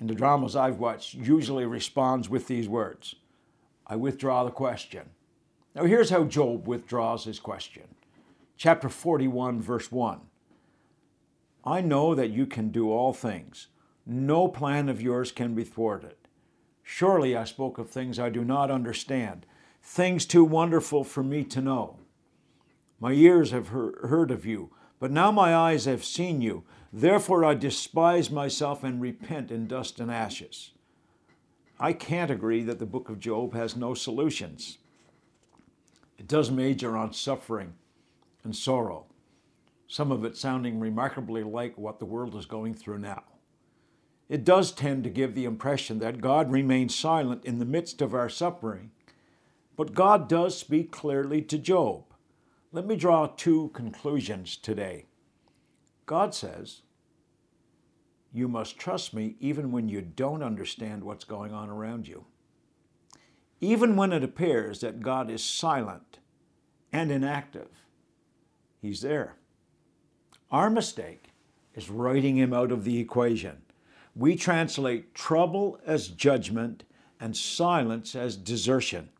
in 0.00 0.06
the 0.06 0.14
dramas 0.14 0.56
I've 0.56 0.78
watched, 0.78 1.14
usually 1.14 1.66
responds 1.66 2.28
with 2.28 2.46
these 2.46 2.68
words 2.68 3.16
I 3.86 3.96
withdraw 3.96 4.44
the 4.44 4.50
question. 4.50 5.10
Now, 5.74 5.84
here's 5.84 6.10
how 6.10 6.24
Job 6.24 6.66
withdraws 6.66 7.24
his 7.24 7.38
question. 7.38 7.84
Chapter 8.56 8.88
41, 8.88 9.60
verse 9.60 9.92
1. 9.92 10.20
I 11.64 11.80
know 11.82 12.14
that 12.14 12.30
you 12.30 12.46
can 12.46 12.70
do 12.70 12.90
all 12.90 13.12
things. 13.12 13.68
No 14.06 14.48
plan 14.48 14.88
of 14.88 15.02
yours 15.02 15.32
can 15.32 15.54
be 15.54 15.64
thwarted. 15.64 16.14
Surely 16.82 17.36
I 17.36 17.44
spoke 17.44 17.76
of 17.78 17.90
things 17.90 18.18
I 18.18 18.30
do 18.30 18.44
not 18.44 18.70
understand, 18.70 19.44
things 19.86 20.26
too 20.26 20.44
wonderful 20.44 21.04
for 21.04 21.22
me 21.22 21.44
to 21.44 21.60
know. 21.60 21.96
My 22.98 23.12
ears 23.12 23.52
have 23.52 23.68
heard 23.68 24.30
of 24.30 24.44
you, 24.44 24.70
but 24.98 25.12
now 25.12 25.30
my 25.30 25.54
eyes 25.54 25.84
have 25.84 26.04
seen 26.04 26.40
you. 26.40 26.64
Therefore 26.92 27.44
I 27.44 27.54
despise 27.54 28.30
myself 28.30 28.82
and 28.82 29.00
repent 29.00 29.50
in 29.50 29.68
dust 29.68 30.00
and 30.00 30.10
ashes. 30.10 30.72
I 31.78 31.92
can't 31.92 32.30
agree 32.30 32.62
that 32.64 32.78
the 32.78 32.86
book 32.86 33.08
of 33.08 33.20
Job 33.20 33.54
has 33.54 33.76
no 33.76 33.94
solutions. 33.94 34.78
It 36.18 36.26
does 36.26 36.50
major 36.50 36.96
on 36.96 37.12
suffering 37.12 37.74
and 38.42 38.56
sorrow, 38.56 39.06
some 39.86 40.10
of 40.10 40.24
it 40.24 40.36
sounding 40.36 40.80
remarkably 40.80 41.44
like 41.44 41.78
what 41.78 41.98
the 41.98 42.06
world 42.06 42.34
is 42.34 42.46
going 42.46 42.74
through 42.74 42.98
now 42.98 43.22
it 44.28 44.44
does 44.44 44.72
tend 44.72 45.04
to 45.04 45.10
give 45.10 45.34
the 45.34 45.44
impression 45.44 45.98
that 46.00 46.20
God 46.20 46.50
remains 46.50 46.94
silent 46.94 47.44
in 47.44 47.58
the 47.58 47.64
midst 47.64 48.02
of 48.02 48.14
our 48.14 48.28
suffering. 48.28 48.90
But 49.76 49.94
God 49.94 50.28
does 50.28 50.58
speak 50.58 50.90
clearly 50.90 51.42
to 51.42 51.58
Job. 51.58 52.04
Let 52.72 52.86
me 52.86 52.96
draw 52.96 53.26
two 53.26 53.70
conclusions 53.74 54.56
today. 54.56 55.06
God 56.06 56.34
says, 56.34 56.82
You 58.32 58.48
must 58.48 58.78
trust 58.78 59.14
me 59.14 59.36
even 59.40 59.72
when 59.72 59.88
you 59.88 60.00
don't 60.00 60.42
understand 60.42 61.04
what's 61.04 61.24
going 61.24 61.52
on 61.52 61.68
around 61.68 62.08
you. 62.08 62.24
Even 63.60 63.96
when 63.96 64.12
it 64.12 64.22
appears 64.22 64.80
that 64.80 65.00
God 65.00 65.30
is 65.30 65.42
silent 65.42 66.18
and 66.92 67.10
inactive, 67.10 67.68
He's 68.80 69.00
there. 69.00 69.36
Our 70.50 70.70
mistake 70.70 71.32
is 71.74 71.90
writing 71.90 72.36
Him 72.36 72.52
out 72.52 72.72
of 72.72 72.84
the 72.84 72.98
equation 72.98 73.62
we 74.16 74.34
translate 74.34 75.14
trouble 75.14 75.78
as 75.84 76.08
judgment 76.08 76.84
and 77.20 77.36
silence 77.36 78.14
as 78.14 78.36
desertion. 78.36 79.10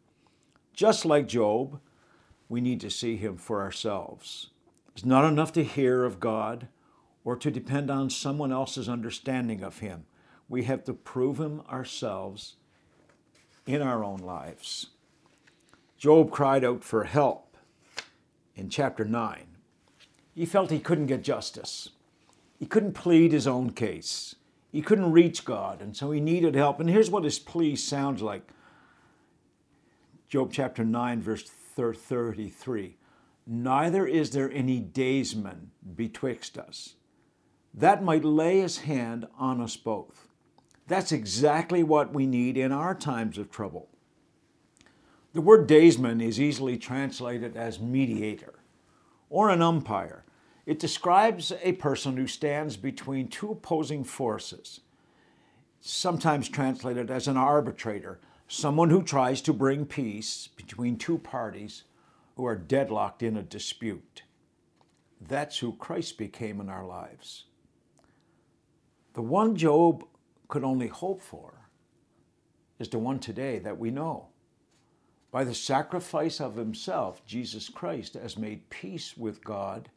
Just 0.77 1.05
like 1.05 1.27
Job, 1.27 1.81
we 2.49 2.61
need 2.61 2.81
to 2.83 2.91
see 2.91 3.17
him 3.17 3.37
for 3.37 3.61
ourselves. 3.61 4.51
It's 4.95 5.05
not 5.05 5.25
enough 5.25 5.53
to 5.55 5.65
hear 5.65 6.05
of 6.05 6.21
God 6.21 6.69
or 7.25 7.35
to 7.35 7.51
depend 7.51 7.91
on 7.91 8.11
someone 8.11 8.53
else's 8.53 8.89
understanding 8.89 9.65
of 9.65 9.79
him. 9.81 10.05
We 10.49 10.63
have 10.65 10.85
to 10.85 10.95
prove 10.95 11.41
him 11.41 11.63
ourselves 11.69 12.55
in 13.67 13.83
our 13.83 14.05
own 14.05 14.19
lives. 14.19 14.91
Job 15.99 16.31
cried 16.31 16.63
out 16.63 16.85
for 16.85 17.05
help 17.05 17.57
in 18.55 18.69
chapter 18.69 19.05
9. 19.05 19.47
He 20.35 20.47
felt 20.47 20.71
he 20.71 20.79
couldn't 20.79 21.07
get 21.07 21.25
justice. 21.25 21.91
He 22.61 22.67
couldn't 22.67 22.93
plead 22.93 23.33
his 23.33 23.49
own 23.49 23.71
case 23.71 24.37
he 24.77 24.83
couldn't 24.83 25.13
reach 25.13 25.47
God, 25.47 25.81
and 25.81 25.97
so 25.97 26.11
he 26.11 26.21
needed 26.21 26.55
help. 26.55 26.81
And 26.81 26.91
here's 26.91 27.11
what 27.11 27.25
his 27.25 27.39
plea 27.39 27.77
sounds 27.77 28.21
like 28.21 28.47
Job 30.29 30.53
chapter 30.53 30.85
9, 30.85 31.23
verse 31.23 31.45
33 31.45 32.97
Neither 33.47 34.07
is 34.07 34.31
there 34.31 34.51
any 34.51 34.81
daysman 34.81 35.71
betwixt 35.95 36.59
us 36.59 36.97
that 37.77 38.03
might 38.03 38.25
lay 38.25 38.61
his 38.61 38.79
hand 38.79 39.27
on 39.39 39.61
us 39.61 39.77
both. 39.77 40.29
That's 40.89 41.13
exactly 41.13 41.83
what 41.83 42.15
we 42.15 42.27
need 42.27 42.57
in 42.57 42.73
our 42.73 42.95
times 42.95 43.37
of 43.37 43.51
trouble. 43.51 43.89
The 45.35 45.43
word 45.43 45.67
daysman 45.67 46.23
is 46.23 46.41
easily 46.41 46.79
translated 46.79 47.57
as 47.57 47.79
mediator 47.79 48.55
or 49.29 49.51
an 49.51 49.61
umpire. 49.61 50.25
It 50.65 50.79
describes 50.79 51.53
a 51.63 51.73
person 51.73 52.17
who 52.17 52.27
stands 52.27 52.77
between 52.77 53.29
two 53.29 53.51
opposing 53.51 54.05
forces, 54.05 54.81
sometimes 55.81 56.49
translated 56.49 57.11
as 57.11 57.29
an 57.29 57.37
arbitrator, 57.37 58.19
someone 58.49 58.91
who 58.91 59.03
tries 59.03 59.41
to 59.43 59.53
bring 59.53 59.87
peace 59.87 60.49
between 60.57 60.97
two 60.97 61.19
parties 61.19 61.85
who 62.37 62.47
are 62.47 62.57
deadlocked 62.57 63.23
in 63.23 63.37
a 63.37 63.43
dispute. 63.43 64.23
That's 65.21 65.59
who 65.59 65.73
Christ 65.73 66.19
became 66.19 66.61
in 66.61 66.69
our 66.69 66.87
lives. 66.87 67.45
The 69.15 69.23
one 69.23 69.57
Job 69.57 70.05
could 70.49 70.63
only 70.63 70.89
hope 70.89 71.23
for 71.23 71.69
is 72.79 72.89
the 72.89 72.99
one 72.99 73.19
today 73.19 73.59
that 73.61 73.79
we 73.79 73.91
know. 73.91 74.29
By 75.31 75.45
the 75.45 75.55
sacrifice 75.55 76.41
of 76.41 76.57
himself, 76.57 77.25
Jesus 77.27 77.69
Christ 77.69 78.15
has 78.15 78.39
made 78.39 78.69
peace 78.71 79.17
with 79.17 79.43
God 79.43 79.89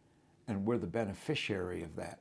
and 0.48 0.66
we're 0.66 0.78
the 0.78 0.88
beneficiary 0.88 1.84
of 1.84 1.96
that. 1.98 2.20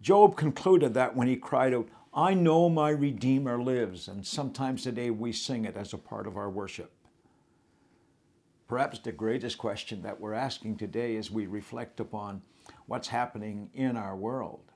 Job 0.00 0.36
concluded 0.36 0.94
that 0.94 1.14
when 1.14 1.28
he 1.28 1.36
cried 1.36 1.74
out, 1.74 1.88
I 2.16 2.32
know 2.32 2.70
my 2.70 2.88
Redeemer 2.88 3.62
lives, 3.62 4.08
and 4.08 4.26
sometimes 4.26 4.82
today 4.82 5.10
we 5.10 5.32
sing 5.32 5.66
it 5.66 5.76
as 5.76 5.92
a 5.92 5.98
part 5.98 6.26
of 6.26 6.38
our 6.38 6.48
worship. 6.48 6.90
Perhaps 8.66 9.00
the 9.00 9.12
greatest 9.12 9.58
question 9.58 10.00
that 10.00 10.18
we're 10.18 10.32
asking 10.32 10.78
today 10.78 11.16
as 11.18 11.30
we 11.30 11.46
reflect 11.46 12.00
upon 12.00 12.40
what's 12.86 13.08
happening 13.08 13.68
in 13.74 13.98
our 13.98 14.16
world 14.16 14.72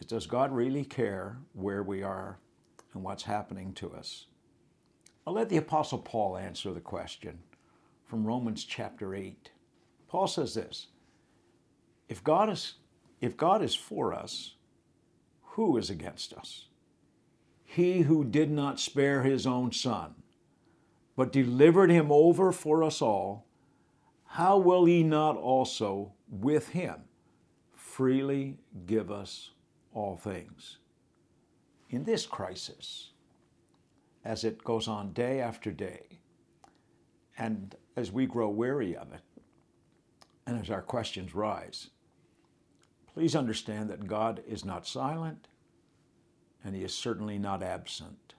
is 0.00 0.06
Does 0.06 0.26
God 0.26 0.50
really 0.50 0.84
care 0.84 1.38
where 1.52 1.84
we 1.84 2.02
are 2.02 2.40
and 2.94 3.04
what's 3.04 3.22
happening 3.22 3.72
to 3.74 3.92
us? 3.92 4.26
I'll 5.24 5.34
let 5.34 5.50
the 5.50 5.56
Apostle 5.56 6.00
Paul 6.00 6.36
answer 6.36 6.72
the 6.72 6.80
question 6.80 7.38
from 8.06 8.26
Romans 8.26 8.64
chapter 8.64 9.14
8. 9.14 9.52
Paul 10.08 10.26
says 10.26 10.54
this 10.54 10.88
if 12.08 12.24
God 12.24 12.50
is, 12.50 12.74
if 13.20 13.36
God 13.36 13.62
is 13.62 13.76
for 13.76 14.12
us, 14.12 14.56
who 15.60 15.76
is 15.76 15.90
against 15.90 16.32
us? 16.32 16.68
He 17.62 18.00
who 18.00 18.24
did 18.24 18.50
not 18.50 18.80
spare 18.80 19.24
his 19.24 19.46
own 19.46 19.72
son, 19.72 20.14
but 21.16 21.32
delivered 21.32 21.90
him 21.90 22.10
over 22.10 22.50
for 22.50 22.82
us 22.82 23.02
all, 23.02 23.44
how 24.24 24.56
will 24.56 24.86
he 24.86 25.02
not 25.02 25.36
also 25.36 26.14
with 26.30 26.70
him 26.70 27.02
freely 27.74 28.56
give 28.86 29.10
us 29.10 29.50
all 29.92 30.16
things? 30.16 30.78
In 31.90 32.04
this 32.04 32.24
crisis, 32.24 33.10
as 34.24 34.44
it 34.44 34.64
goes 34.64 34.88
on 34.88 35.12
day 35.12 35.40
after 35.42 35.70
day, 35.70 36.20
and 37.36 37.74
as 37.96 38.10
we 38.10 38.24
grow 38.24 38.48
weary 38.48 38.96
of 38.96 39.12
it, 39.12 39.42
and 40.46 40.58
as 40.58 40.70
our 40.70 40.80
questions 40.80 41.34
rise, 41.34 41.90
Please 43.14 43.34
understand 43.34 43.90
that 43.90 44.06
God 44.06 44.42
is 44.46 44.64
not 44.64 44.86
silent 44.86 45.48
and 46.64 46.74
he 46.74 46.82
is 46.82 46.94
certainly 46.94 47.38
not 47.38 47.62
absent. 47.62 48.34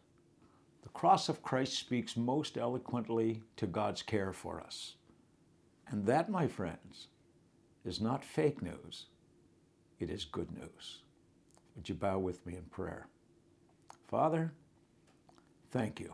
The 0.84 0.90
cross 0.90 1.30
of 1.30 1.44
Christ 1.44 1.78
speaks 1.78 2.18
most 2.18 2.58
eloquently 2.58 3.42
to 3.58 3.68
God's 3.68 4.02
care 4.02 4.34
for 4.34 4.60
us. 4.62 4.96
And 5.88 6.06
that, 6.06 6.30
my 6.30 6.48
friends, 6.48 7.08
is 7.84 8.00
not 8.00 8.24
fake 8.24 8.62
news, 8.62 9.08
it 10.00 10.10
is 10.10 10.26
good 10.26 10.52
news. 10.52 11.02
Would 11.76 11.90
you 11.90 11.96
bow 11.96 12.20
with 12.20 12.46
me 12.46 12.56
in 12.56 12.64
prayer? 12.64 13.08
Father, 14.08 14.52
thank 15.72 16.00
you 16.00 16.14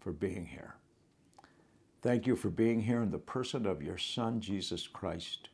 for 0.00 0.12
being 0.12 0.46
here. 0.46 0.76
Thank 2.02 2.26
you 2.26 2.36
for 2.36 2.50
being 2.50 2.80
here 2.82 3.02
in 3.02 3.10
the 3.10 3.18
person 3.18 3.66
of 3.66 3.82
your 3.82 3.98
Son, 3.98 4.40
Jesus 4.40 4.86
Christ, 4.86 5.48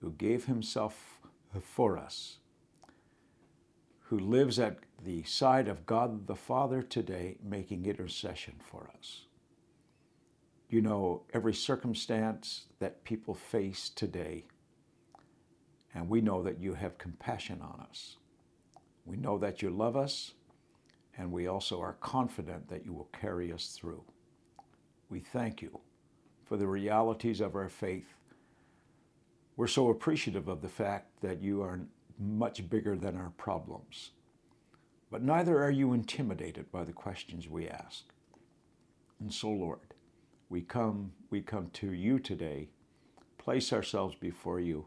who 0.00 0.12
gave 0.12 0.44
himself 0.44 1.20
for 1.60 1.96
us, 1.96 2.38
who 4.02 4.18
lives 4.18 4.58
at 4.58 4.78
the 5.04 5.22
side 5.24 5.68
of 5.68 5.86
God 5.86 6.26
the 6.26 6.34
Father 6.34 6.82
today, 6.82 7.36
making 7.42 7.86
intercession 7.86 8.54
for 8.60 8.90
us. 8.98 9.26
You 10.68 10.80
know 10.80 11.22
every 11.32 11.54
circumstance 11.54 12.64
that 12.80 13.04
people 13.04 13.34
face 13.34 13.88
today, 13.88 14.44
and 15.94 16.08
we 16.08 16.20
know 16.20 16.42
that 16.42 16.60
you 16.60 16.74
have 16.74 16.98
compassion 16.98 17.60
on 17.62 17.84
us. 17.88 18.16
We 19.04 19.16
know 19.16 19.38
that 19.38 19.62
you 19.62 19.70
love 19.70 19.96
us, 19.96 20.32
and 21.16 21.30
we 21.30 21.46
also 21.46 21.80
are 21.80 21.96
confident 22.00 22.68
that 22.68 22.84
you 22.84 22.92
will 22.92 23.08
carry 23.18 23.52
us 23.52 23.68
through. 23.78 24.02
We 25.08 25.20
thank 25.20 25.62
you 25.62 25.80
for 26.44 26.56
the 26.56 26.66
realities 26.66 27.40
of 27.40 27.54
our 27.54 27.68
faith. 27.68 28.14
We're 29.56 29.68
so 29.68 29.88
appreciative 29.88 30.48
of 30.48 30.62
the 30.62 30.68
fact 30.68 31.20
that 31.22 31.40
you 31.40 31.62
are 31.62 31.80
much 32.18 32.68
bigger 32.68 32.96
than 32.96 33.16
our 33.16 33.30
problems. 33.36 34.10
But 35.10 35.22
neither 35.22 35.62
are 35.62 35.70
you 35.70 35.92
intimidated 35.92 36.70
by 36.72 36.84
the 36.84 36.92
questions 36.92 37.48
we 37.48 37.68
ask. 37.68 38.04
And 39.20 39.32
so, 39.32 39.50
Lord, 39.50 39.94
we 40.48 40.62
come, 40.62 41.12
we 41.30 41.40
come 41.40 41.70
to 41.74 41.92
you 41.92 42.18
today, 42.18 42.68
place 43.38 43.72
ourselves 43.72 44.14
before 44.14 44.60
you, 44.60 44.86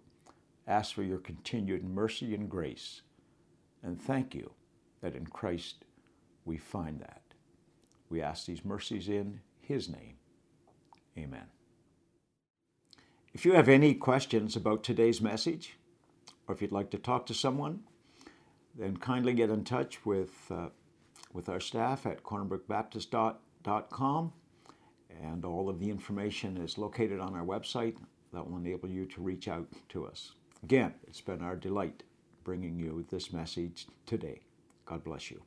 ask 0.67 0.93
for 0.93 1.03
your 1.03 1.19
continued 1.19 1.83
mercy 1.83 2.35
and 2.35 2.49
grace, 2.49 3.01
and 3.81 3.99
thank 3.99 4.35
you 4.35 4.51
that 5.01 5.15
in 5.15 5.25
Christ 5.27 5.85
we 6.45 6.57
find 6.57 6.99
that. 6.99 7.21
We 8.09 8.21
ask 8.21 8.45
these 8.45 8.65
mercies 8.65 9.07
in 9.07 9.39
his 9.59 9.89
name. 9.89 10.15
Amen. 11.17 11.45
If 13.33 13.45
you 13.45 13.53
have 13.53 13.69
any 13.69 13.93
questions 13.93 14.55
about 14.55 14.83
today's 14.83 15.21
message, 15.21 15.77
or 16.47 16.55
if 16.55 16.61
you'd 16.61 16.71
like 16.71 16.89
to 16.91 16.97
talk 16.97 17.25
to 17.27 17.33
someone, 17.33 17.81
then 18.75 18.97
kindly 18.97 19.33
get 19.33 19.49
in 19.49 19.63
touch 19.63 20.05
with, 20.05 20.51
uh, 20.51 20.69
with 21.33 21.49
our 21.49 21.59
staff 21.59 22.05
at 22.05 22.23
cornerbrookbaptist.com. 22.23 24.33
And 25.21 25.43
all 25.43 25.69
of 25.69 25.79
the 25.79 25.89
information 25.89 26.57
is 26.57 26.77
located 26.77 27.19
on 27.19 27.35
our 27.35 27.45
website 27.45 27.97
that 28.31 28.47
will 28.47 28.57
enable 28.57 28.89
you 28.89 29.05
to 29.07 29.21
reach 29.21 29.47
out 29.47 29.67
to 29.89 30.05
us. 30.05 30.33
Again, 30.63 30.93
it's 31.07 31.21
been 31.21 31.41
our 31.41 31.55
delight 31.55 32.03
bringing 32.43 32.79
you 32.79 33.05
this 33.09 33.33
message 33.33 33.87
today. 34.05 34.41
God 34.85 35.03
bless 35.03 35.31
you. 35.31 35.41